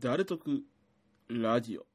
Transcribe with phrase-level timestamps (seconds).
[0.00, 0.62] 誰得
[1.28, 1.91] ラジオ。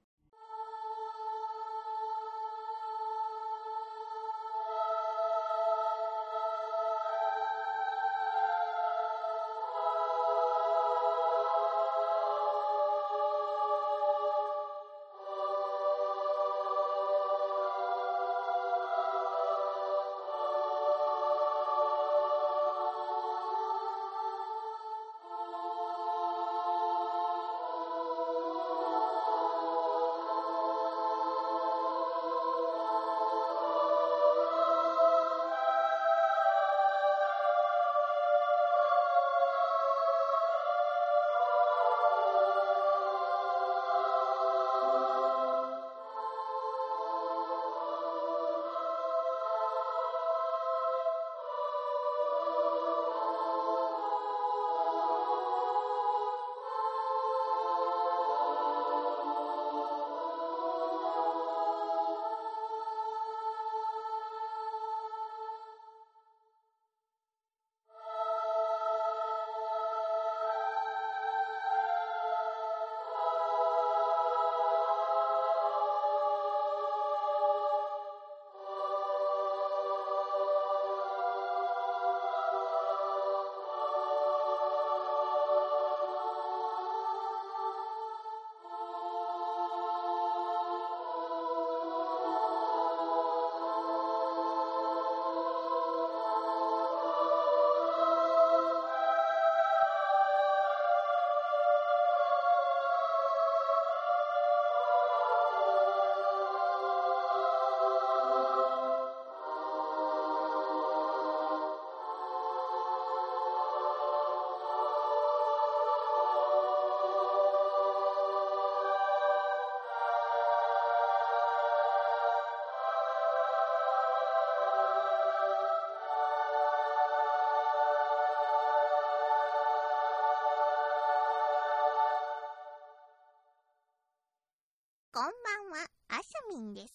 [135.18, 135.34] こんばん
[135.82, 136.94] は、あさみんです。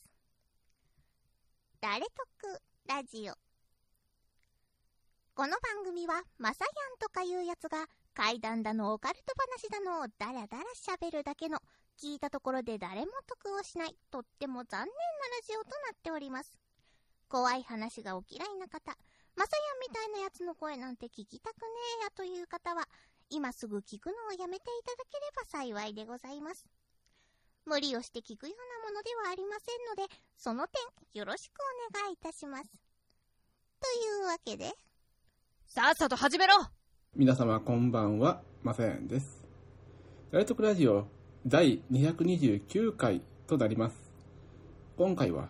[1.81, 3.35] 誰得ラジオ。
[5.35, 11.59] この番組は、まさやんとかいうやつが、怪談だのオカルト話だのをダラダラ喋るだけの、
[12.01, 14.93] 聞いたところで誰も得をしない、とっても残念なラ
[15.45, 16.61] ジオとなっております。
[17.29, 18.97] 怖い話がお嫌いな方、
[19.35, 21.67] まさやんみたいなやつの声なんて聞きたくね
[22.03, 22.89] えやという方は、
[23.31, 26.65] 今すぐ聞くのをやめていただければ幸いでございます。
[27.67, 31.55] 無理をして聞くようなものではありませんので、その点よろしく
[31.93, 32.65] お願いいたします。
[33.81, 34.73] というわけで、
[35.67, 36.55] さっさと始めろ
[37.15, 39.47] 皆様こんばんは、まさやんです。
[40.31, 41.07] 誰得ラジオ
[41.47, 43.97] 第229回となります。
[44.97, 45.49] 今回は、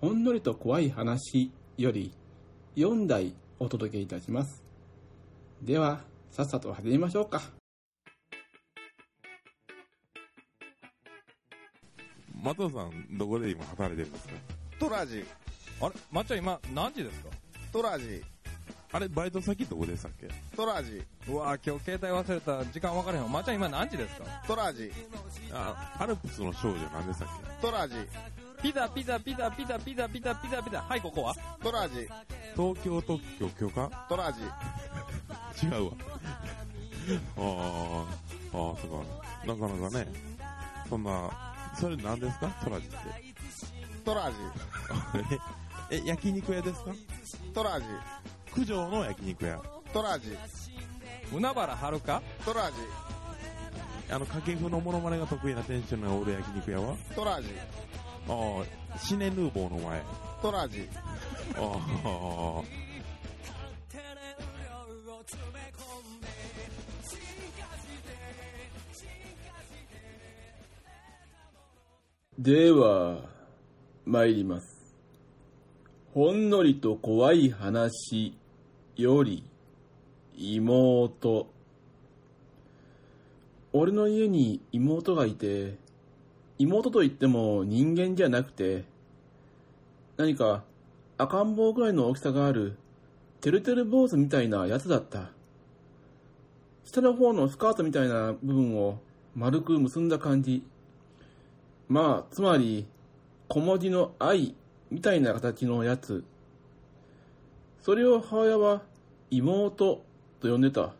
[0.00, 2.12] ほんのりと怖い話より
[2.76, 4.62] 4台お届けいたします。
[5.62, 6.00] では、
[6.30, 7.59] さっさと始めましょうか。
[12.42, 14.34] 松尾さん、どこで今働いてるんですか？
[14.78, 15.24] トラジ、
[15.80, 15.94] あれ？
[16.10, 17.28] まっちゃん今何時ですか？
[17.72, 18.22] トラジ、
[18.92, 20.28] あれ、バイト先どこでしたっけ？
[20.56, 23.28] トラジ、うわぁ今日携帯忘れた時間分からへんわ。
[23.28, 24.24] まっちゃん今何時ですか？
[24.46, 24.90] トラジ、
[25.52, 27.28] あ、アルプスの少女何でしたっ
[27.60, 27.94] トラジ、
[28.62, 30.80] ピザピザピザピザピザピザピザピザ。
[30.82, 31.34] はいここは？
[31.62, 32.08] トラジ、け
[32.56, 34.06] 東京特許許可？
[34.08, 34.40] トラジ、
[35.66, 35.92] 違うわ。
[37.36, 38.04] あー、
[38.52, 39.46] あー、そうか。
[39.46, 40.06] なかなかね、
[40.88, 42.48] そんな、それ何ですか？
[42.64, 42.96] トラジって。
[44.04, 44.36] トラジ、
[45.90, 46.92] え、え焼肉屋ですか？
[47.54, 47.86] トラジ、
[48.54, 49.60] 九条の焼肉屋。
[49.92, 50.36] トラジ、
[51.32, 52.22] 海原はるか？
[52.44, 52.76] トラジ、
[54.12, 56.96] あの、掛布のモノマネが得意な店主の俺焼肉屋は？
[57.14, 57.48] トラジ、
[58.28, 58.66] あー、
[58.98, 60.02] シネヌーボーの前。
[60.42, 60.88] トラジ、
[61.56, 62.89] あー。
[72.42, 73.18] では、
[74.06, 74.96] 参ります。
[76.14, 78.34] ほんのりと怖い話
[78.96, 79.44] より、
[80.38, 81.48] 妹。
[83.74, 85.76] 俺の家に妹がいて、
[86.56, 88.84] 妹といっても人間じゃなくて、
[90.16, 90.64] 何か
[91.18, 92.78] 赤ん坊ぐらいの大きさがある、
[93.42, 95.30] てるてる坊主みたいなやつだった。
[96.86, 98.98] 下の方のスカートみたいな部分を
[99.34, 100.64] 丸く結んだ感じ。
[101.90, 102.86] まあ、つまり、
[103.48, 104.54] 小文字の愛
[104.92, 106.22] みたいな形のやつ。
[107.80, 108.82] それを母親は
[109.28, 110.04] 妹
[110.38, 110.92] と呼んでた。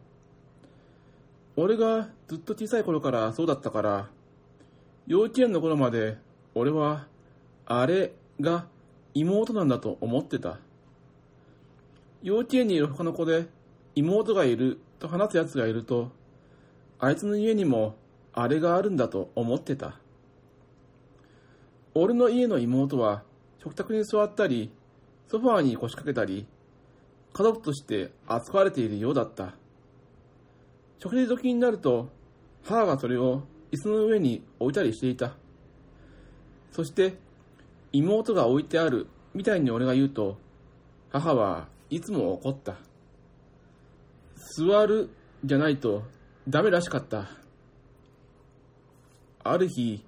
[1.55, 4.09] 俺がずっと小さい頃からそうだったから、
[5.07, 6.19] 幼稚園の頃まで
[6.57, 7.07] 俺は、
[7.67, 8.67] あれが
[9.15, 10.59] 妹なんだと思ってた。
[12.25, 13.47] 幼稚園にいる他の子で
[13.95, 16.11] 妹がいると話す奴がいると、
[16.99, 17.95] あいつの家にも
[18.33, 20.01] あれがあるんだと思ってた。
[21.95, 23.25] 俺の家の妹は
[23.63, 24.71] 食卓に座ったり、
[25.29, 26.47] ソファーに腰掛けたり、
[27.33, 29.55] 家族として扱われているようだった。
[30.99, 32.09] 食事時になると、
[32.65, 33.43] 母がそれを
[33.73, 35.35] 椅子の上に置いたりしていた。
[36.73, 37.15] そして、
[37.93, 40.39] 妹が置いてあるみたいに俺が言うと、
[41.11, 42.77] 母はいつも怒った。
[44.57, 45.11] 座る
[45.45, 46.03] じゃないと
[46.49, 47.29] ダメらしかった。
[49.43, 50.05] ある日、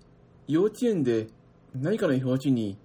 [0.46, 1.28] 幼稚園で
[1.74, 2.78] 何かの表紙に、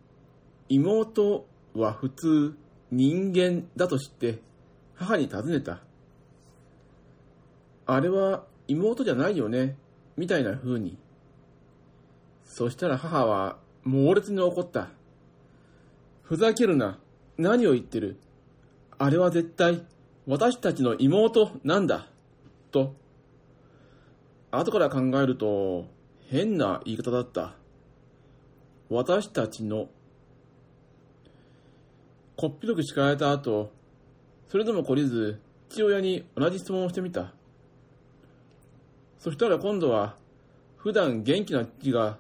[0.70, 2.56] 妹は普通
[2.92, 4.40] 人間だと知って
[4.96, 5.80] 母に尋ねた。
[7.86, 9.78] あれは妹じゃないよね、
[10.16, 10.98] みたいな風に。
[12.46, 14.90] そしたら母は猛烈に怒った。
[16.24, 17.00] ふざけるな。
[17.38, 18.20] 何を言ってる。
[18.98, 19.86] あれは絶対
[20.26, 22.08] 私たちの妹なんだ。
[22.72, 22.96] と。
[24.52, 25.86] 後から考えると
[26.30, 27.56] 変な言い方だった。
[28.90, 29.90] 私たちの。
[32.36, 33.72] こっぴどく叱られた後、
[34.48, 37.34] それでも懲りず父親に同じ質問をしてみた。
[39.20, 40.16] そしたら今度は
[40.78, 42.18] 普段元気な父が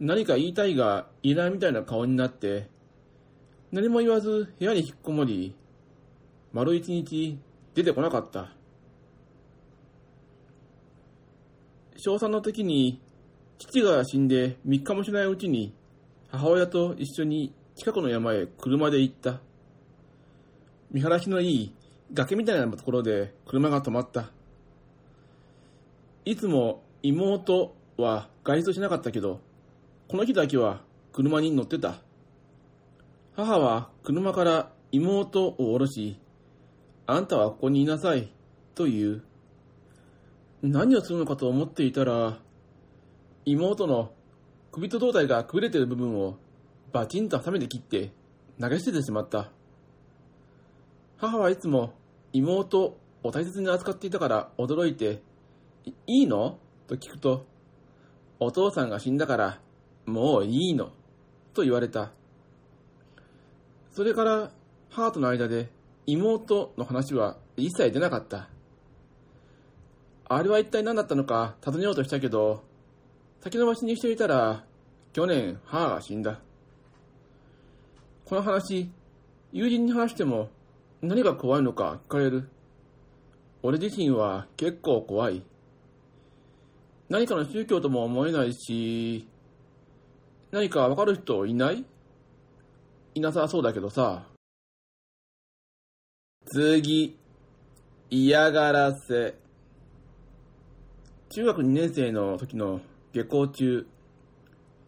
[0.00, 2.68] 何か言いたいが言えないみたいな顔になって
[3.70, 5.54] 何も言わず部屋に引っこもり
[6.52, 7.38] 丸一日
[7.74, 8.50] 出てこなかった
[11.96, 13.00] 小3の時に
[13.58, 15.74] 父が死んで3日もしないうちに
[16.30, 19.40] 母親と一緒に近くの山へ車で行った
[20.90, 21.74] 見晴らしのいい
[22.12, 24.30] 崖みたいなところで車が止まった
[26.26, 29.40] いつも妹は外出しなかったけど、
[30.08, 30.82] この日だけは
[31.12, 31.98] 車に乗ってた。
[33.36, 36.18] 母は車から妹を降ろし、
[37.06, 38.28] あんたはここにいなさい、
[38.74, 39.22] と言う。
[40.62, 42.38] 何をするのかと思っていたら、
[43.48, 44.12] 妹の
[44.72, 46.36] 首と胴体がくびれている部分を
[46.92, 48.10] バチンとハサミで切って
[48.60, 49.52] 投げ捨ててしまった。
[51.16, 51.94] 母はいつも
[52.32, 55.22] 妹を大切に扱っていたから驚いて、
[55.84, 56.58] いいいの？
[56.88, 57.46] と聞くと、
[58.40, 59.60] お父さんが死んだから、
[60.06, 60.90] もういいの、
[61.54, 62.10] と言われた。
[63.92, 64.50] それから、
[64.90, 65.68] 母との間で
[66.06, 68.48] 妹の話は一切出なかった。
[70.28, 72.64] あれは一体何だったのか尋ねようとしたけど、
[73.46, 74.64] 先延ばしにしていたら、
[75.12, 76.40] 去年母が死んだ。
[78.24, 78.90] この話、
[79.52, 80.48] 友人に話しても
[81.00, 82.48] 何が怖いのか聞かれる。
[83.62, 85.44] 俺自身は結構怖い。
[87.08, 89.28] 何かの宗教とも思えないし、
[90.50, 91.84] 何かわかる人いない？
[93.14, 94.26] いなさそうだけどさ。
[96.46, 97.16] 次、
[98.10, 99.36] 嫌がらせ。
[101.28, 102.80] 中学2年生の時の
[103.16, 103.86] 下校中、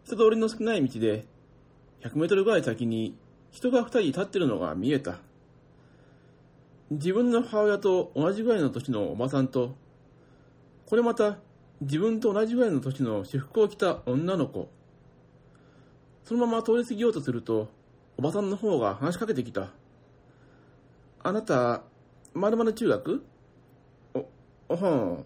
[0.05, 1.25] 人通りの少ない道で、
[2.03, 3.17] 100メートルぐらい先に
[3.51, 5.21] 人が2人立ってるのが見えた。
[6.91, 9.77] 自分の母親と同じぐらいの年のおばさんと、
[10.85, 11.39] これまた
[11.81, 14.69] 自分と同じぐらいの年の私服を着た女の子。
[16.25, 17.71] そのまま通り過ぎようとすると、
[18.19, 19.71] おばさんの方が話しかけてきた。
[21.23, 21.83] あなた、
[22.35, 23.25] まるまる中学？
[24.13, 24.27] お、
[24.69, 25.25] おはん。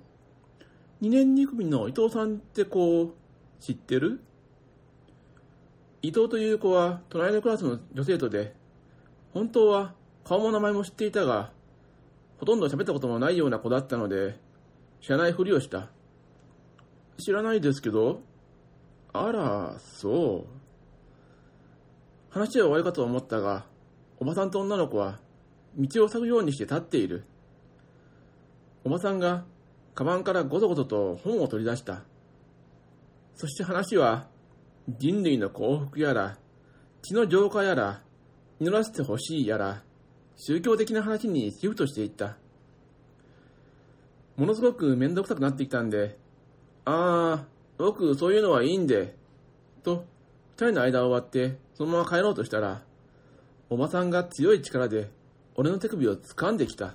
[1.02, 3.12] 二年二組の伊藤さんって子、
[3.58, 4.20] 知ってる？
[6.00, 8.54] 伊藤という子は隣のクラスの女生徒で、
[9.34, 11.50] 本当は顔も名前も知っていたが、
[12.38, 14.38] ほとんど喋ったこともないような子だったので、
[15.00, 15.88] 知らないふりをした。
[17.18, 18.20] 知らないですけど
[19.12, 20.52] あら、そう。
[22.30, 23.64] 話は終わりかと思ったが、
[24.20, 25.18] おばさんと女の子は
[25.76, 27.24] 道を塞ぐようにして立っている。
[28.84, 29.42] おばさんが
[29.94, 32.02] カバンからごそごそと本を取り出した。
[33.34, 34.28] そして話は
[34.88, 36.38] 人類の幸福やら、
[37.02, 38.02] 血の浄化やら、
[38.58, 39.82] 祈らせてほしいやら、
[40.36, 42.36] 宗教的な話にシフトしていった。
[44.36, 46.18] ものすごくめんどくさくなってきたんで、
[46.84, 47.46] ああ、
[47.78, 49.16] 僕そういうのはいいんで、
[49.82, 50.04] と、
[50.56, 52.82] 二人の間を割って、そのまま帰ろうとしたら、
[53.70, 55.10] おばさんが強い力で、
[55.54, 56.94] 俺の手首を掴んできた。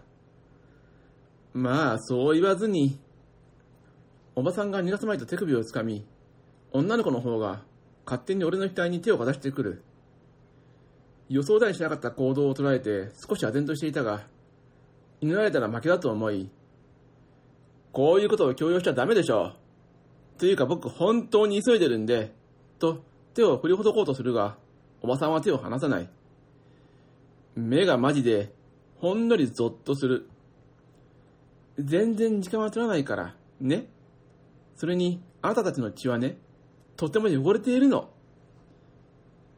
[1.57, 2.99] まあ、そう言わずに。
[4.35, 6.05] おばさんが逃がすまいと手首を掴み、
[6.71, 7.63] 女の子の方が
[8.05, 9.83] 勝手に俺の額に手をかざしてくる。
[11.29, 14.27] 予想だにしなかった行動を捉えて少し唖然としていたが、
[15.19, 16.51] 祈られたら負けだと思い、
[17.91, 19.53] こういうことを強要しちゃダメでしょ
[20.37, 20.39] う。
[20.39, 22.35] というか僕本当に急いでるんで、
[22.77, 24.57] と手を振りほどこうとするが、
[25.01, 26.09] おばさんは手を離さない。
[27.55, 28.53] 目がマジで、
[28.97, 30.29] ほんのりゾッとする。
[31.77, 33.87] 全然時間は取らないから、ね。
[34.75, 36.37] それに、あなたたちの血はね、
[36.95, 38.09] とても汚れているの。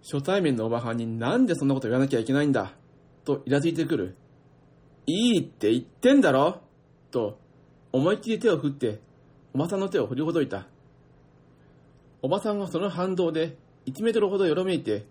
[0.02, 2.74] 初対面のおばはんになんでそんなこと言わなきゃいけないんだ、
[3.26, 4.16] とイラついてくる。
[5.08, 6.62] いいって言ってんだろ
[7.12, 7.40] と、
[7.92, 9.00] 思いっきり手を振って、
[9.54, 10.68] おばさんの手を振りほどいた。
[12.22, 15.06] おばさんはその反動で1メートルほどよろめいて、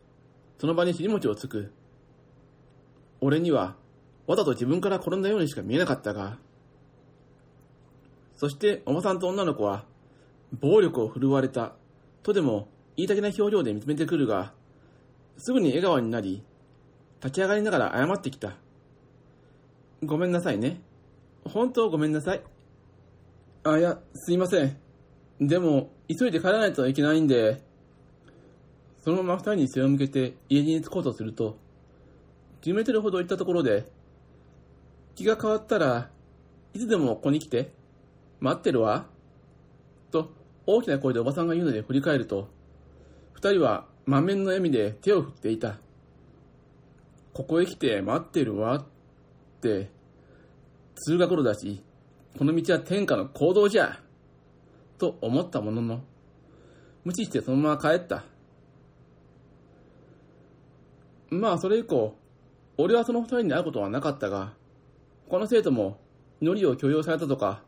[0.59, 1.73] その場に尻餅をつく。
[3.21, 3.77] 俺には、
[4.27, 6.39] わざと自分から転んだようにしか見えなかったが、
[8.39, 9.85] そしておばさんと女の子は、
[10.61, 11.73] 暴力を振るわれた、
[12.23, 14.53] とでも言いたげな表情で見つめてくるが、
[15.37, 16.45] すぐに笑顔になり、
[17.21, 18.57] 立ち上がりながら謝ってきた。
[20.05, 20.81] ごめんなさいね。
[21.45, 22.43] 本当ごめんなさい。
[23.65, 24.77] あ、いや、すいません。
[25.41, 27.61] でも、急いで帰らないといけないんで、
[29.03, 31.59] そのまま二人に背を向けて家に着こうとすると、
[32.63, 33.91] 10メートルほど行ったところで、
[35.17, 36.11] 気が変わったら
[36.73, 37.73] いつでもここに来て、
[38.41, 39.07] 待ってるわ。
[40.11, 40.31] と、
[40.67, 42.49] 大きな声でおばさんが言うので振り返ると、
[43.33, 45.79] 二人は満面の笑みで手を振っていた。
[47.33, 48.85] ここへ来て待ってるわっ
[49.61, 49.91] て、
[50.97, 51.83] 通学路だし、
[52.37, 54.01] この道は天下の行動じゃ。
[54.99, 56.01] と思ったものの、
[57.05, 58.25] 無視してそのまま帰った。
[61.31, 62.17] まあそれ以降、
[62.77, 64.55] 俺はその二人に会うことはなかったが、
[65.29, 66.01] 他の生徒も
[66.41, 67.63] 祈りを強要されたとか、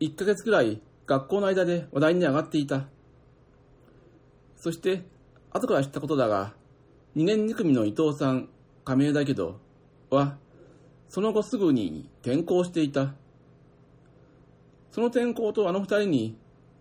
[0.00, 2.86] 1ヶ月くらい学校の間で話題に上がっていた。
[4.56, 5.02] そして、
[5.50, 6.54] 後から知ったことだが、
[7.16, 8.48] 2年2組の伊藤さん、
[8.84, 9.60] 亀井だけど、
[10.10, 10.36] は、
[11.08, 13.14] その後すぐに転校していた。
[14.90, 16.36] その転校とあの二人に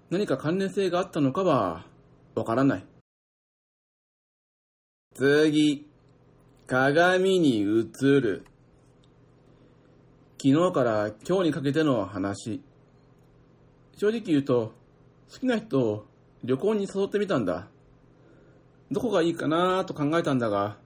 [0.10, 1.86] 何か関連性があったのかは、
[2.36, 2.86] わからない。
[5.14, 5.88] 次、
[6.66, 8.46] 鏡に映る。
[10.42, 12.62] 昨日から今日にかけての話。
[13.96, 14.74] 正直言うと、
[15.32, 16.06] 好きな人を
[16.44, 17.68] 旅行に誘ってみたんだ。
[18.92, 20.78] どこがいいかなと考えたんだが、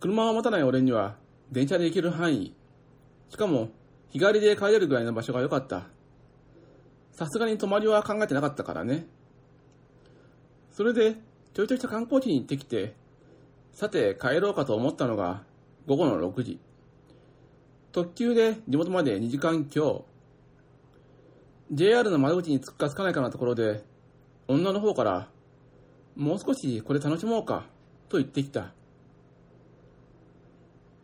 [0.00, 1.16] 車を持たない俺には
[1.52, 2.54] 電車で行ける範囲。
[3.28, 3.68] しかも、
[4.10, 5.86] 日帰りで帰れるぐらいの場所が良かった。
[7.12, 9.06] さすがに泊まりは考えてなかったからね。
[10.72, 11.16] それで、
[11.52, 12.94] ちょいとした観光地に行ってきて、
[13.72, 15.42] さて帰ろうかと思ったのが
[15.86, 16.58] 午後の6時。
[17.92, 20.04] 特急で地元まで2時間強。
[21.72, 23.84] JR の窓口に着くか着かないかのところで、
[24.48, 25.28] 女の方から、
[26.16, 27.66] もう少しこれ楽しもうか、
[28.08, 28.72] と言ってきた。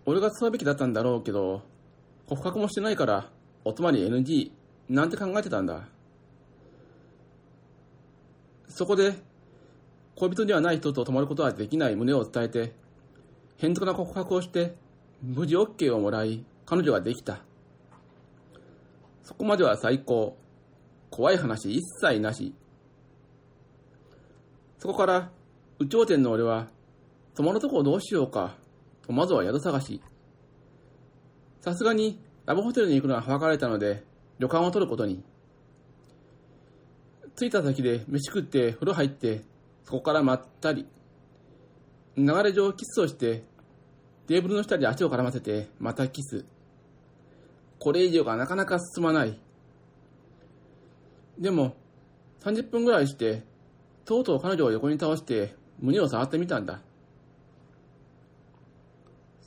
[0.06, 1.62] 俺が使うべきだったんだろうけど、
[2.28, 3.30] 告白もしてないから、
[3.64, 4.50] お泊まり NG、
[4.88, 5.86] なんて考えてたんだ。
[8.68, 9.14] そこで、
[10.16, 12.74] 恋人ではない人と泊まることはできない旨を伝えて、
[13.56, 14.74] 変則な告白をして、
[15.22, 17.38] 無事 OK をもらい、彼女ができた。
[19.22, 20.36] そこまでは最高。
[21.16, 22.54] 怖い話一切なし。
[24.78, 25.30] そこから、
[25.78, 26.68] 有頂天の俺は、
[27.34, 28.54] 泊まるとこどうしようか、
[29.00, 30.02] とまずは宿探し。
[31.62, 34.04] さすがに、ラブホテルに行くのははばかれたので、
[34.38, 35.24] 旅館を取ることに。
[37.34, 39.40] 着いた先で飯食って風呂入って、
[39.84, 40.86] そこからまったり。
[42.18, 43.42] 流れ上キスをして、
[44.26, 46.44] テーブルの下で足を絡ませて、またキス。
[47.78, 49.40] これ以上がなかなか進まない。
[51.38, 51.76] でも、
[52.40, 53.42] 30分ぐらいして、
[54.04, 56.80] とうとう彼女を横に倒して、胸を触ってみたんだ。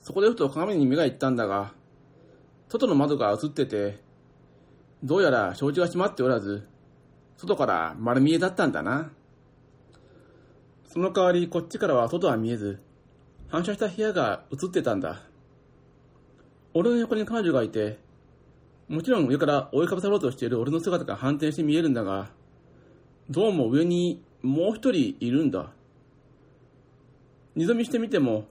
[0.02, 1.74] そこでふと鏡に目が行ったんだが、
[2.68, 4.00] 外の窓が映ってて、
[5.04, 6.68] どうやら障子が閉まっておらず、
[7.38, 9.12] 外から丸見えだったんだな。
[10.88, 12.82] その代わりこっちからは外は見えず、
[13.48, 15.22] 反射した部屋が映ってたんだ。
[16.74, 17.98] 俺の横に彼女がいて、
[18.90, 22.32] もちろん上から追いかぶさろうとしている俺の姿が反転して見えるんだが、
[23.30, 25.72] どうも上にもう一人いるんだ。
[27.56, 28.46] 二度見してみても、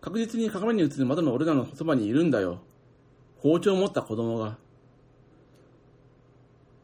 [0.00, 2.58] 確実に鏡に映る窓の俺らのそばにいるんだよ。
[3.38, 4.58] 包丁を持った子供が。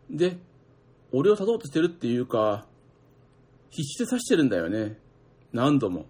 [0.08, 0.38] で、
[1.10, 2.64] 俺を刺そうとしてるっていうか、
[3.70, 4.98] 必死で刺してるんだよね。
[5.52, 6.06] 何度も。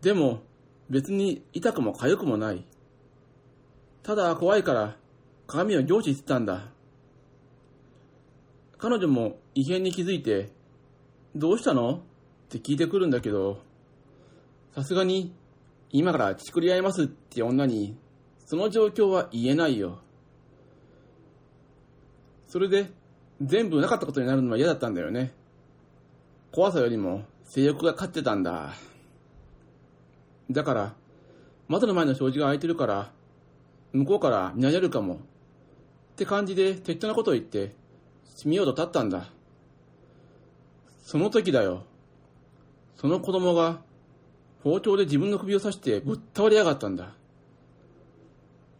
[0.00, 0.42] でも、
[0.88, 2.64] 別に痛くも痒くもない。
[4.04, 4.96] ただ怖いから、
[5.46, 6.68] 鏡を凝視してたんだ。
[8.76, 10.50] 彼女も異変に気づいて、
[11.34, 11.94] どうしたの？
[11.94, 12.00] っ
[12.50, 13.62] て聞いてくるんだけど、
[14.74, 15.34] さすがに、
[15.90, 17.96] 今からチクり合いますって女に、
[18.44, 20.00] その状況は言えないよ。
[22.46, 22.90] それで、
[23.40, 25.32] 全部なかったことになるのは嫌だったんだよね。
[26.52, 28.74] 怖さよりも性欲が勝ってたんだ。
[30.50, 30.94] だから、
[31.68, 33.13] 窓の前の障子が開いてるから、
[33.94, 35.14] 向こうから見られるかも。
[35.14, 35.18] っ
[36.16, 37.74] て感じで適当なことを言って、
[38.36, 39.30] 閉めようと立ったんだ。
[41.04, 41.84] その時だよ。
[42.96, 43.80] その子供が
[44.62, 47.14] 包丁で自分の首を刺してぶっ倒れやがったんだ。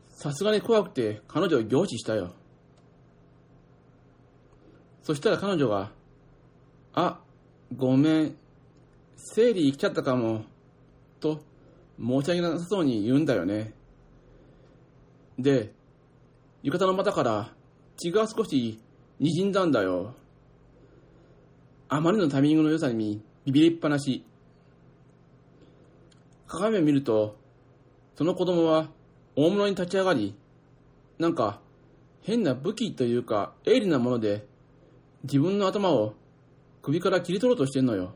[0.09, 2.33] さすがに怖くて彼女を凝視したよ。
[5.02, 5.90] そしたら彼女が、
[6.94, 7.21] あ、
[7.76, 8.37] ごめん、
[9.16, 10.44] 生理来ちゃったかも、
[11.21, 11.40] と
[11.99, 13.75] 申し訳なさそうに言うんだよね。
[15.38, 15.73] で、
[16.62, 17.53] 浴衣の股から
[17.97, 18.81] 血が少し
[19.21, 20.14] 滲んだんだよ。
[21.88, 24.25] あまりのタイミングの良さにビビりっぱなし。
[26.47, 27.37] 鏡を見ると、
[28.17, 28.91] その子供は
[29.37, 30.35] 大物に立ち上がり、
[31.19, 31.61] なんか
[32.23, 34.47] 変な武器というか鋭利なもので
[35.25, 36.14] 自分の頭を
[36.83, 38.14] 首から切り取ろうとしてんのよ。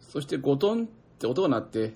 [0.00, 0.86] そしてゴトンっ
[1.18, 1.94] て音が鳴って、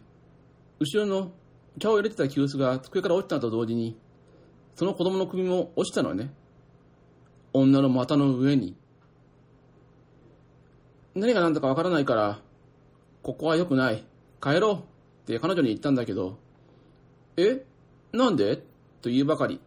[0.79, 1.33] 後ろの
[1.79, 3.99] 茶を入れてた急須が机から落ちたのと同時に、
[4.75, 6.33] その子供の首も落ちたのね。
[7.53, 8.77] 女の股の上に。
[11.15, 12.41] 何が何だかわからないから、
[13.23, 14.05] ここは良くない。
[14.41, 14.79] 帰ろうっ
[15.27, 16.39] て彼女に言ったんだけど、
[17.37, 17.65] え？
[18.13, 18.57] なんで？
[18.57, 19.61] と言うばかり。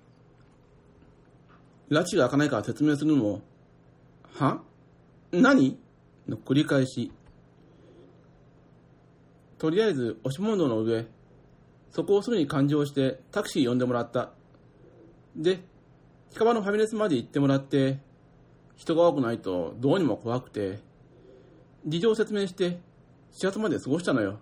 [1.90, 3.42] 拉致が開かないから説明するのも、
[4.34, 4.62] は？
[5.32, 5.78] 何？
[6.28, 7.12] の繰り返し。
[9.60, 11.06] とりあえず押し問答の上、
[11.96, 14.32] そこをすぐに勘定してタクシー呼んでもらった。
[15.34, 15.62] で、
[16.30, 18.00] 近場のファミレスまで行ってもらって、
[18.76, 20.80] 人が多くないとどうにも怖くて、
[21.88, 22.82] 事情を説明して
[23.32, 24.40] 始発まで過ごしたのよ。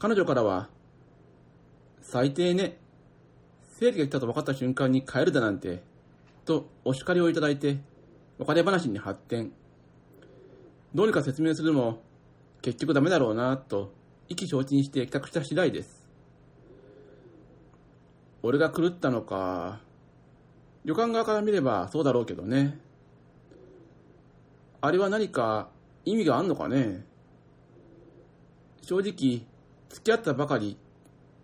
[0.00, 0.68] 彼女からは、
[2.02, 2.80] 最低ね、
[3.78, 5.84] 生理が来たと分かった瞬間に帰るだなんて、
[6.44, 7.78] とお叱りをいただいて、
[8.38, 9.52] 別れ話に発展。
[10.92, 12.02] どうにか説明するも、
[12.62, 13.96] 結局ダメだろうな、と
[14.28, 16.08] 意気消沈して帰宅した次第です。
[18.42, 19.80] 俺が狂ったのか、
[20.84, 22.78] 旅館側から見ればそうだろうけどね。
[24.80, 25.70] あれは何か
[26.04, 27.04] 意味があんのかね
[28.82, 29.46] 正直、
[29.90, 30.78] 付き合ったばかり、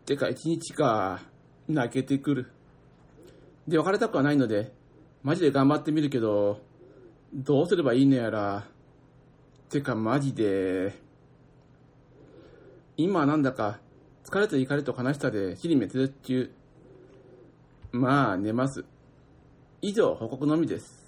[0.06, 1.20] てか一日か、
[1.68, 2.50] 泣けてくる。
[3.66, 4.72] で、別れたくはないので、
[5.22, 6.60] マジで頑張ってみるけど、
[7.34, 8.66] どうすればいいのやら。
[9.68, 11.03] てかマジで、
[12.96, 13.80] 今はなんだか、
[14.24, 16.52] 疲れと怒りと悲しさで尻滅裂中。
[17.90, 18.84] まあ、寝ます。
[19.82, 21.04] 以上、報告のみです。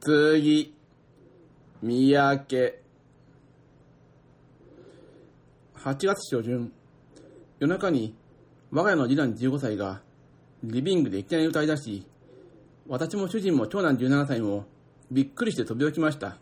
[0.00, 0.74] 次、
[1.82, 2.82] 三宅。
[5.76, 6.72] 8月初旬、
[7.58, 8.14] 夜中に
[8.70, 10.00] 我が家の次男15歳が
[10.64, 12.06] リビングでいきなり歌い出し、
[12.88, 14.64] 私も主人も長男17歳も
[15.10, 16.38] びっくりして飛び起きました。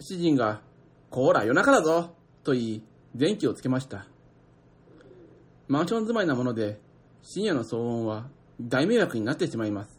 [0.00, 0.62] 主人が、
[1.10, 2.82] こら夜中だぞと言い、
[3.16, 4.06] 電気をつけました。
[5.66, 6.78] マンション住まいなもので、
[7.22, 8.28] 深夜の騒音は
[8.60, 9.98] 大迷惑になってしまいます。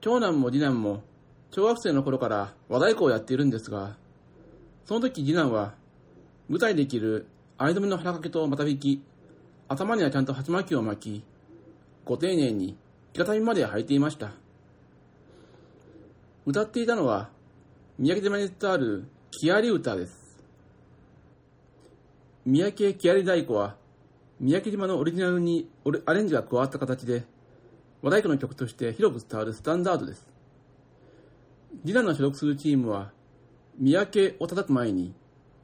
[0.00, 1.04] 長男も次男も
[1.52, 3.96] 小学生の頃から和太鼓をやっているんですが、
[4.84, 5.74] その時次男は
[6.48, 9.02] 舞台で着る藍染めの腹掛けと股引き、
[9.68, 11.24] 頭にはちゃんと鉢巻きを巻き、
[12.04, 12.76] ご丁寧に
[13.12, 14.32] 着肩身まで履いていました。
[16.46, 17.30] 歌っていたのは、
[18.00, 19.04] 三宅島に伝わる
[19.38, 20.38] 木遣り歌です。
[22.46, 23.76] 三宅木遣り太鼓は、
[24.40, 25.68] 三宅島のオリジナルに
[26.06, 27.24] アレンジが加わった形で、
[28.00, 30.26] 和太鼓の曲として広く伝わるスタンダードです。
[31.82, 33.12] 次男の所属するチームは、
[33.78, 35.12] 三宅を叩く前に、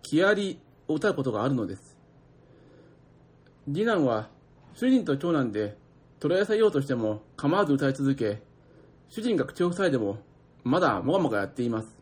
[0.02, 1.96] 木遣りを歌うことがあるのです。
[3.64, 4.28] 次男は、
[4.74, 5.78] 主人と長男で、
[6.20, 8.42] 捉えさせようとしても構わず歌い続け、
[9.08, 10.18] 主人が口を塞いでも、
[10.62, 12.02] まだもがもがやっています。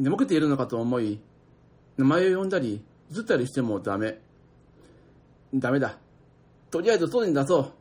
[0.00, 1.20] 眠けているのかと思い、
[1.98, 4.18] 名前を呼んだり、ずったりしてもダメ。
[5.54, 5.98] ダメだ。
[6.70, 7.72] とりあえず外に出そう。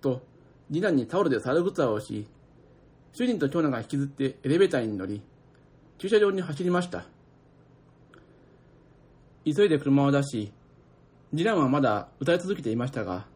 [0.00, 0.22] と、
[0.68, 2.26] 次男にタオルで猿ぐつわをし、
[3.12, 5.20] 主人と長男が引きずってエレベーターに乗り、
[5.98, 7.04] 駐車場に走りました。
[9.44, 10.52] 急いで車を出し、
[11.30, 13.26] 次男はまだ歌い続けていましたが、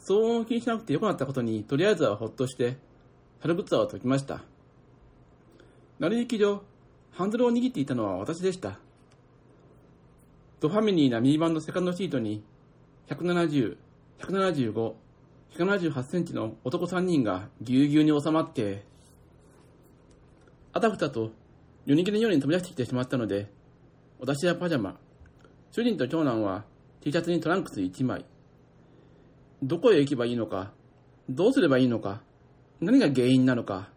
[0.00, 2.78] 騒音を気にしなくてよくなったことに、とりあえずはほっとして、
[3.42, 4.42] 猿ぐつわを解きました。
[6.00, 6.62] 成り行き上、
[7.12, 8.78] ハンドルを握っていたのは私でした。
[10.60, 12.42] ドファミリーなミニバンのセカンドシートに、
[13.08, 13.76] 170、
[14.20, 14.92] 175、
[15.56, 18.84] 178センチの男3人がぎゅうぎゅうに収まって、
[20.72, 21.30] あたふたと
[21.86, 23.50] 夜逃げのように飛び出してきてしまったので、
[24.20, 24.98] 私はパジャマ、
[25.70, 26.64] 主人と長男は
[27.00, 28.24] T シャツにトランクス1枚、
[29.62, 30.72] どこへ行けばいいのか、
[31.28, 32.20] どうすればいいのか、
[32.80, 33.90] 何が原因なのか、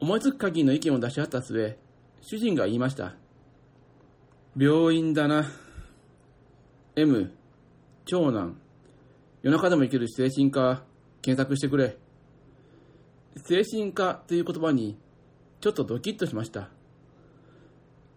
[0.00, 1.76] 思いつく限りの意見を出し合った末、
[2.20, 3.14] 主人が言いました。
[4.56, 5.46] 病院だな。
[6.96, 7.32] M、
[8.04, 8.60] 長男、
[9.42, 10.82] 夜中でも生きる精神科、
[11.22, 11.96] 検索してくれ。
[13.46, 14.98] 精神科という言葉に、
[15.60, 16.70] ちょっとドキッとしました。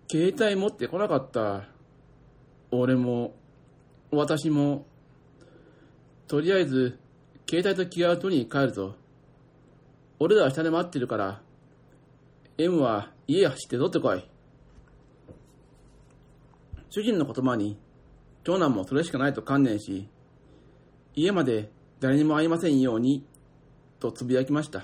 [0.09, 1.67] 携帯持ってこなかった。
[2.71, 3.35] 俺も、
[4.11, 4.87] 私も、
[6.27, 6.97] とりあえず、
[7.47, 8.95] 携帯と気合を取りに帰るぞ。
[10.19, 11.41] 俺らは下で待ってるから、
[12.57, 14.23] M は家へ走って取ってこい。
[16.89, 17.77] 主人の言葉に、
[18.43, 20.09] 長男もそれしかないと観念し、
[21.15, 23.25] 家まで誰にも会いませんように、
[23.99, 24.83] とつぶやきました。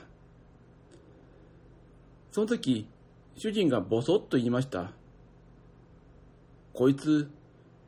[2.32, 2.88] その時、
[3.36, 4.92] 主人がボソッと言いました。
[6.74, 7.30] こいつ、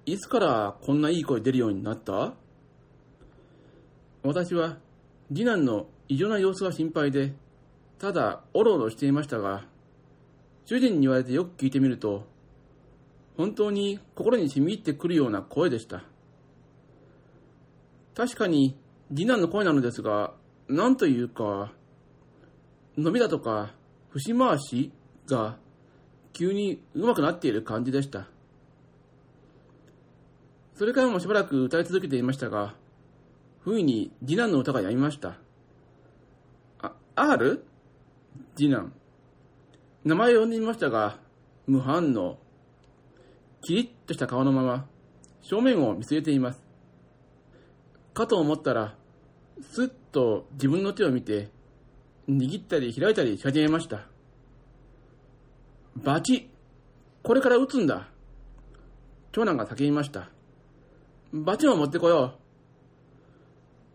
[0.05, 2.33] いつからこんないい声出るようになった？
[4.23, 4.77] 私は、
[5.29, 7.33] 次男の異常な様子が心配で、
[7.99, 9.65] ただ、おろおろしていましたが、
[10.63, 12.25] 主人に言われてよく聞いてみると、
[13.35, 16.03] 本当に心に染み入ってくるような声でした。
[18.15, 18.77] 確かに、
[19.09, 20.33] 次男の声なのですが、
[20.69, 21.73] なんというか、
[22.97, 23.73] 伸びだとか、
[24.11, 24.93] 節回し
[25.27, 25.57] が、
[26.31, 28.27] 急に上手くなっている感じでした。
[30.75, 32.75] それからもしばらく歌い続けていましたが、
[33.59, 35.37] 不意に次男の歌がやみました。
[36.81, 37.65] あ、R?
[38.59, 38.91] 次男。
[40.03, 41.17] 名前を呼んでみましたが、
[41.65, 42.37] 無反応。
[43.61, 44.85] キリッとした顔のまま、
[45.41, 46.61] 正面を見据えています。
[48.13, 48.97] かと思ったら、
[49.61, 51.49] すっと自分の手を見て、
[52.27, 54.07] 握ったり開いたりし始めました。
[55.95, 56.49] バチ
[57.23, 58.09] これから撃つんだ
[59.31, 60.29] 長男が叫びました。
[61.31, 62.33] バチも持ってこよ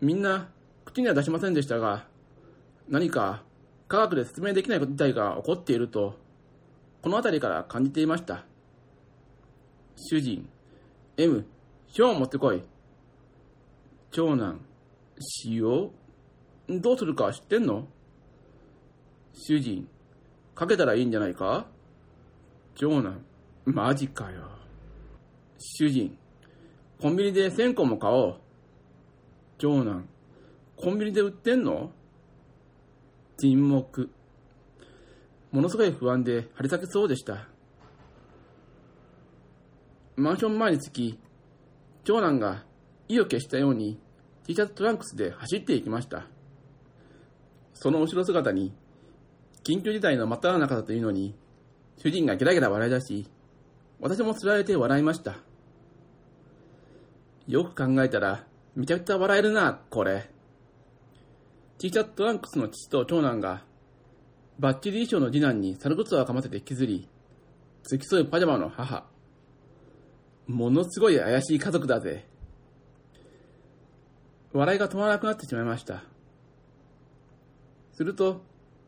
[0.01, 0.05] う。
[0.05, 0.49] みんな、
[0.85, 2.07] 口には出しませんでしたが、
[2.89, 3.43] 何か
[3.87, 6.17] 科学で説明できない事態が起こっていると、
[7.01, 8.45] この辺りから感じていました。
[9.95, 10.49] 主人、
[11.17, 11.45] M、
[11.97, 12.63] 塩を持ってこい。
[14.11, 14.59] 長男、
[15.45, 15.91] 塩
[16.81, 17.87] どうするか知ってんの？
[19.33, 19.87] 主人、
[20.55, 21.67] かけたらいいんじゃないか？
[22.73, 23.23] 長男、
[23.65, 24.49] マジかよ。
[25.59, 26.17] 主人、
[26.99, 28.35] コンビニで1000個も買おう。
[29.59, 30.07] 長男、
[30.75, 31.91] コンビニで売ってんの？
[33.37, 34.09] 沈黙。
[35.51, 37.47] ものすごい不安で張り裂けそうでした。
[40.15, 41.19] マンション前に着き、
[42.05, 42.63] 長男が
[43.09, 43.99] 意を消したように
[44.45, 46.27] T シャツトランクスで走っていきました。
[47.73, 48.71] その後ろ姿に、
[49.63, 51.35] 緊急事態の真っ只中だというのに、
[51.97, 53.27] 主人がゲラゲラ笑い出し、
[53.99, 55.37] 私もつられて笑いました。
[57.47, 58.45] よく考えたら、
[58.75, 60.29] めちゃくちゃ笑えるな、これ。
[61.77, 63.63] T シャツトランクスの父と長男が、
[64.59, 67.09] バッチリ衣装の次男に猿靴をかませて削り、
[67.83, 69.05] 付き添うパジャマの母。
[70.47, 72.25] ものすごい怪しい家族だぜ。
[74.53, 76.03] 笑いが止まらなくなってしまいました。
[77.91, 78.41] すると、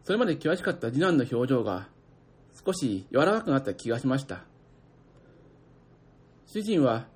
[0.04, 1.90] それまで険しかった次男の表情が、
[2.66, 4.46] 少し柔らかくなった気がしました。
[6.46, 7.08] 主人は、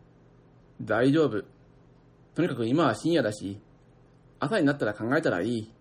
[0.81, 1.45] 大丈夫。
[2.35, 3.57] とにかく今は深夜だし、
[4.41, 5.71] 朝になったら考えたらいい。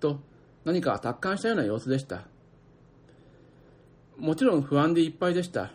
[0.00, 0.20] と、
[0.64, 2.22] 何か達観したような様子でした。
[4.16, 5.70] もちろん不安でいっぱいでした。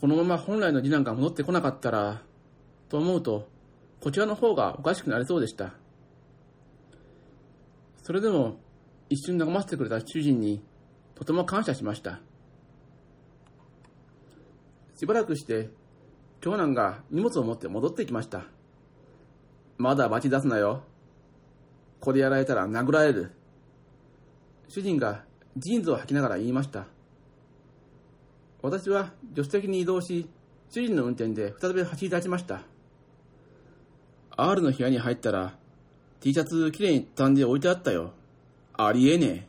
[0.00, 2.22] このまま本来の次男が戻ってこなかったら、
[2.90, 3.48] と思うと、
[4.02, 5.72] こちらの方がおかしくなりそうでした。
[8.02, 8.58] それでも、
[9.08, 10.62] 一瞬和ませてくれた主人に、
[11.14, 12.20] とても感謝しました。
[14.94, 15.70] しばらくして、
[16.42, 18.44] 長男が荷物を持って戻ってきました。
[19.78, 20.82] まだバチ出すなよ。
[22.00, 23.30] これやられたら殴られる。
[24.68, 25.24] 主人が
[25.56, 26.86] ジーンズを履きながら言いました。
[28.60, 30.28] 私は助手席に移動し、
[30.68, 32.62] 主人の運転で再び走り出しました。
[34.36, 35.56] R の部屋に入ったら、
[36.20, 38.12] T シャツきれいに畳んで置いてあったよ。
[38.76, 39.48] ありえねえ。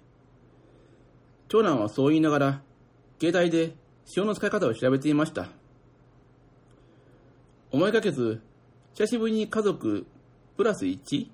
[1.47, 2.61] 長男はそう言いながら、
[3.19, 3.73] 携帯で
[4.15, 5.47] 塩の使い方を調べていました。
[7.71, 8.41] 思いがけず、
[8.93, 10.05] 久しぶりに家族
[10.59, 11.27] プラス 1?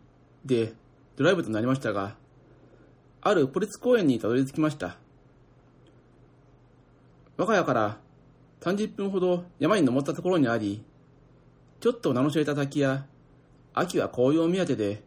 [0.45, 0.73] で
[1.15, 2.15] ドライブとなりましたが、
[3.21, 4.99] あるポリス公園にたどり着きました。
[7.35, 7.97] 我が家から
[8.61, 10.83] 30分ほど山に登ったところにあり、
[11.79, 13.07] ちょっと名の知れた滝や、
[13.73, 15.01] 秋は紅葉目当てで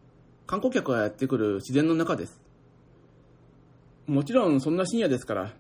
[0.49, 2.41] 観光客がやってくる自然の中です。
[4.09, 5.53] もちろんそんな深夜ですから、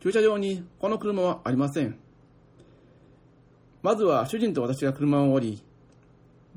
[0.00, 1.98] 駐車場にこの車はありません。
[3.80, 5.62] まずは主人と私が車を降り、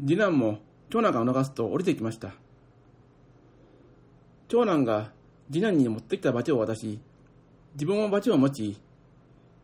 [0.05, 2.33] 次男も長男が促すと降りてきました。
[4.47, 5.11] 長男が
[5.51, 6.99] 次男に持ってきたバチを渡し、
[7.73, 8.77] 自分もバチを持ち、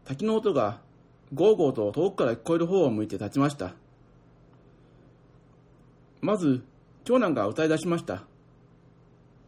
[0.04, 0.80] 滝の音が
[1.34, 3.74] ゴーゴーと遠くから聞こえる方を向いて立ちました。
[6.22, 6.64] まず、
[7.04, 8.24] 長男が歌い出しました。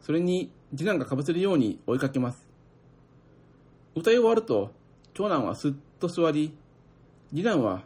[0.01, 2.47] それに次男がかぶせるように追いかけます。
[3.95, 4.71] 歌い終わると、
[5.13, 6.53] 長男はすっと座り、
[7.29, 7.83] 次男は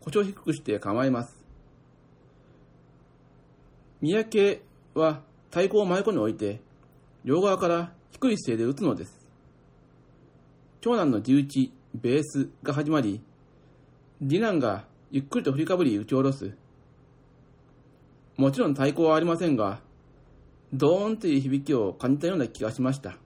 [0.00, 1.41] 腰を低くして構えます。
[4.02, 4.60] 三宅
[4.94, 6.60] は太鼓を真横に置いて、
[7.24, 9.28] 両側から低い姿勢で打つのです。
[10.80, 13.20] 長男の地打ち、ベースが始まり、
[14.18, 16.52] 次男がゆっくりと振りかぶり打ち下ろす。
[18.36, 19.78] もちろん太鼓はありませんが、
[20.72, 23.16] ドーンという響きを感じたような気がしました。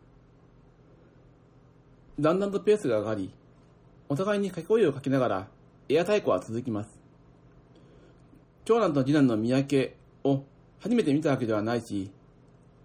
[2.21, 3.31] だんだんとペースが上がり、
[4.11, 5.49] お互いに掛け声をかけながら
[5.89, 7.01] エア太鼓は続きます。
[8.67, 10.43] 長男と次男の三宅を
[10.87, 12.13] 初めて見たわけではないし、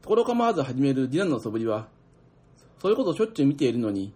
[0.02, 1.88] ところ構わず始める次男の素振りは、
[2.82, 4.12] そういうことをしょっちゅう見ているのに、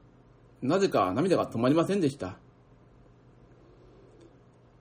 [0.63, 2.35] なぜか涙が止まりませんでした。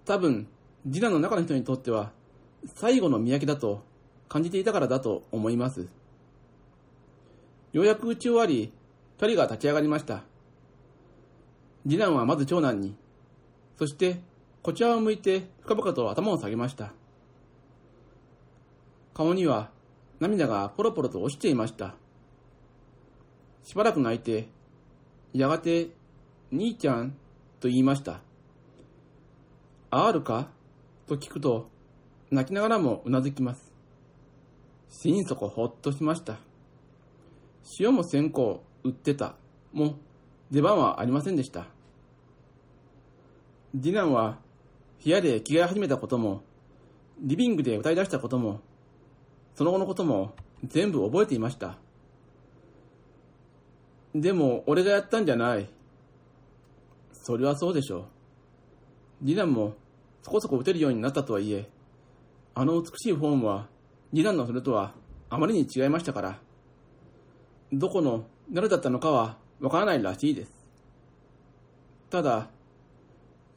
[0.07, 0.49] 多分、
[0.85, 2.13] 次男の中の人にとっては、
[2.77, 3.83] 最後の三宅だと
[4.27, 5.87] 感じていたからだと思います。
[7.75, 8.73] ようやく打ち終わり、
[9.19, 10.23] 二人が立ち上がりました。
[11.83, 12.97] 次男はまず長男に、
[13.79, 14.23] そして
[14.63, 16.95] こちらを向いて深々と頭を下げました。
[19.15, 19.71] 顔には
[20.19, 21.95] 涙がポロポロと落ちていました。
[23.63, 24.49] しばらく泣いて、
[25.33, 25.91] やがて、
[26.53, 27.17] 兄ちゃん
[27.61, 28.21] と言いました。
[29.91, 30.49] R か？
[31.07, 31.71] と聞くと、
[32.31, 33.73] 泣きながらもうなずきます。
[34.89, 36.39] 心底ほっとしました。
[37.79, 39.37] 塩も線香売ってた。
[39.73, 39.97] も
[40.51, 41.67] 出番はありませんでした。
[43.73, 44.39] 次男は
[45.05, 46.43] 部屋で着替え始めたことも、
[47.21, 48.61] リビングで歌い出したことも、
[49.55, 51.79] その後のことも全部覚えていました。
[54.15, 55.69] でも俺がやったんじゃない。
[57.13, 57.99] それはそうでしょ
[59.23, 59.27] う。
[59.27, 59.75] 次男も
[60.23, 61.69] そこそこ打てるようになったとはいえ、
[62.55, 63.69] あの美しいフォームは
[64.11, 64.95] 次男のそれとは
[65.31, 66.39] あまりに違いましたから、
[67.73, 70.53] どこの誰だったのかはわからないらしいです。
[72.11, 72.49] ただ、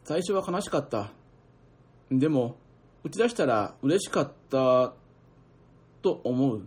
[0.03, 1.11] 最初は悲しかった。
[2.09, 2.55] でも、
[3.03, 4.93] 打ち出したら嬉しかった
[6.01, 6.61] と思う。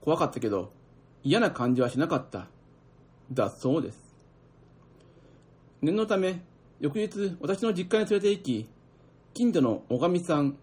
[0.00, 0.72] 怖かったけど、
[1.22, 2.46] 嫌な感じはしなかった。
[3.32, 3.98] だそうです。
[5.82, 6.42] 念のため、
[6.80, 8.68] 翌日私の実家に連れて行き、
[9.34, 10.56] 近所の小上さん、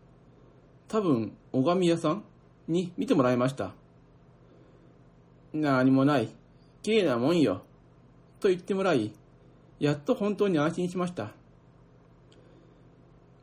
[0.87, 2.23] 多分小上屋さん
[2.67, 3.73] に見てもらいました。
[5.53, 6.29] 何もない。
[6.81, 7.63] 綺麗なもんよ。
[8.39, 9.13] と言ってもらい、
[9.79, 11.31] やっと本当に安心しました。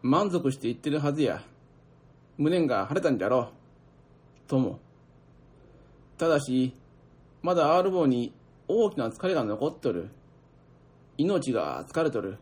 [0.02, 1.42] 満足して言ってるはずや。
[2.38, 3.59] 無念が晴れたんじゃろう。
[4.50, 4.80] とも。
[6.18, 6.74] ただし、
[7.40, 8.34] まだ R 棒に
[8.66, 10.10] 大きな疲れが残っとる。
[11.16, 12.36] 命が疲れとる。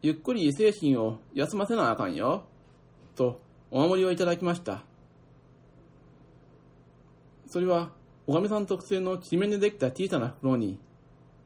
[0.00, 2.44] ゆっくり精神を休ませなあかんよ。
[3.14, 4.84] と、お守りをいただきました。
[7.46, 7.90] それは、
[8.26, 10.78] 小上さん特製の地面でできた小さな袋に、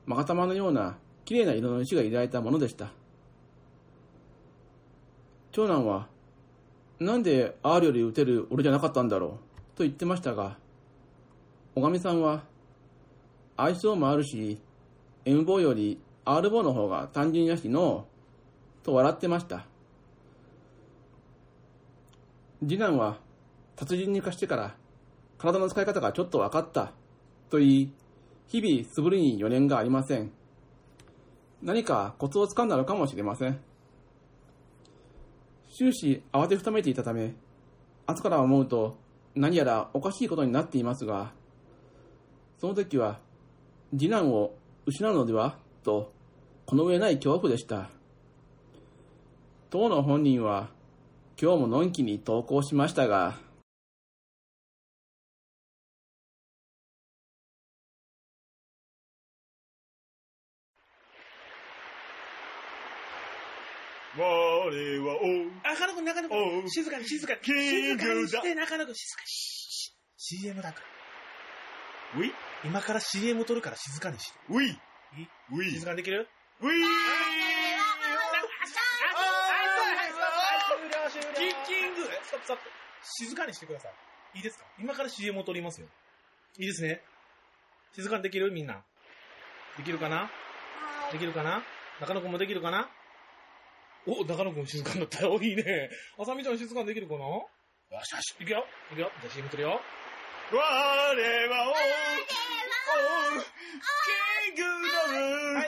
[0.07, 2.93] 勾玉のような綺麗な色の石が入れられたものでした。
[5.51, 6.09] 長男は、
[7.01, 9.31] なんで R より打てる俺じゃなかったんだろう？
[9.77, 10.59] と言ってましたが、
[11.77, 12.43] 小上さんは、
[13.57, 14.61] 相性もあるし、
[15.25, 18.07] M 棒より R 棒の方が単純やしの、
[18.83, 19.65] と笑ってました。
[22.61, 23.19] 次男は、
[23.77, 24.75] 達人に貸してから、
[25.39, 26.93] 体の使い方がちょっと分かった、
[27.49, 27.93] と言い、
[28.49, 30.33] 日々素振りに余念がありません。
[31.63, 33.61] 何かコツをつかんだのかもしれません。
[35.79, 37.37] 終始慌てふためいていたため、
[38.05, 38.97] 後から思うと
[39.37, 41.31] 何やらおかしいことになっていますが、
[42.59, 43.21] その時は
[43.93, 45.57] 次男を失うのでは？
[45.85, 46.12] と、
[46.67, 47.91] この上ない恐怖でした。
[49.71, 50.69] 当の本人は
[51.41, 53.37] 今日ものんきに投稿しましたが、
[64.16, 64.66] 我は
[65.21, 65.29] お
[65.68, 67.40] 中野くん、中野くおん、静かに静かに。
[67.40, 69.27] キングだ静かにして、中野くん、静かに。
[70.16, 72.21] シー CM だから。
[72.21, 72.33] ウィ？
[72.64, 74.38] 今から CM 撮るから静かにして。
[74.49, 74.79] ウィい
[75.53, 76.27] ウィ静かにできる？
[76.61, 76.75] ウィ終
[80.88, 81.29] 了、終了。
[81.37, 82.62] キッキングストップ、ストップ。
[83.03, 83.92] 静かにしてください。
[84.38, 84.64] いいですか？
[84.79, 85.87] 今から CM を撮りますよ。
[86.59, 87.03] いいですね。
[87.94, 88.51] 静かにできる？
[88.53, 88.83] みんな。
[89.77, 90.31] できるかな？
[91.12, 91.62] できるかな？
[92.01, 92.88] 中野くんもできるかな？
[94.09, 95.38] お、中野くん静かになったよ。
[95.42, 95.90] いいね。
[96.18, 97.21] あさみちゃん静かにできるかな？
[97.27, 97.47] よ
[98.03, 98.66] しよし、いくよ。
[98.92, 99.12] いくよ。
[99.21, 99.81] じゃあ CM 撮るよ。
[100.51, 101.75] 我は王、王、
[104.47, 105.21] キングダムは
[105.53, 105.66] い、はい、はい、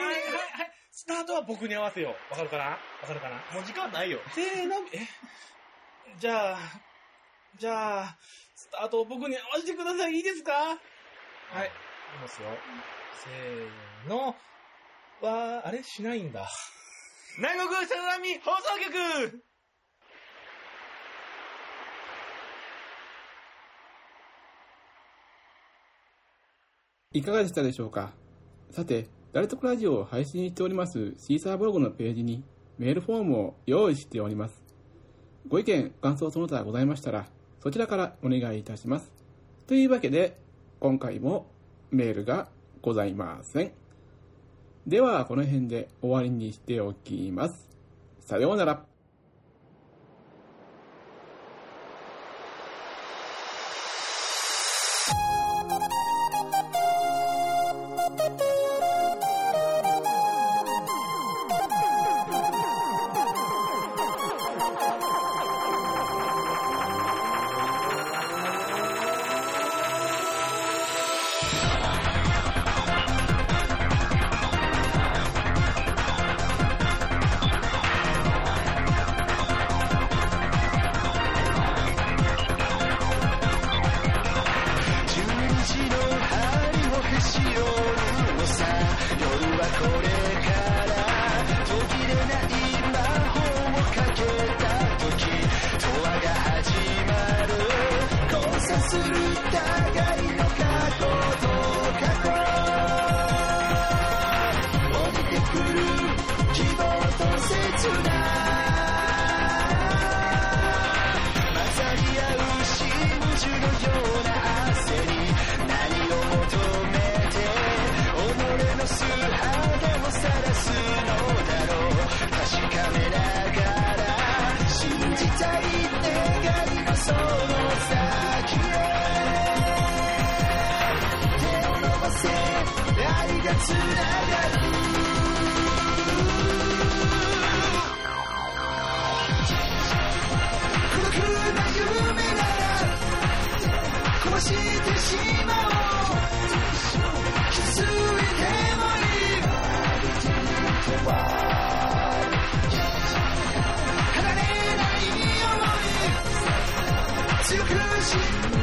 [0.00, 0.72] はい、はい。
[0.90, 2.14] スタートは僕に合わせよう。
[2.30, 2.64] わかるかな？
[2.64, 3.36] わかるかな？
[3.52, 4.20] もう時間ないよ。
[4.34, 5.06] せーの、え、
[6.18, 6.58] じゃあ、
[7.58, 8.18] じゃあ、
[8.54, 10.12] スタートを僕に合わせてください。
[10.12, 10.52] いいですか？
[10.52, 11.66] はい。
[11.66, 12.48] いきますよ。
[13.24, 14.28] せーの。
[15.20, 15.82] わー、あれ？
[15.82, 16.48] しないんだ。
[17.38, 18.78] 南国さざみ放送
[19.30, 19.42] 局
[27.14, 28.12] いかがでしたでしょうか？
[28.70, 32.44] さて、誰とくラジオを配信しておりますシーサーブログのページに
[32.78, 34.62] メールフォームを用意しております。
[35.48, 37.26] ご意見、感想その他ございましたら、
[37.62, 39.10] そちらからお願いいたします。
[39.66, 40.38] というわけで、
[40.80, 41.46] 今回も
[41.90, 42.48] メールが
[42.82, 43.81] ございません。
[44.86, 47.70] では、この辺で終わりにしておきます。
[48.18, 48.91] さようなら。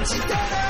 [0.05, 0.68] つな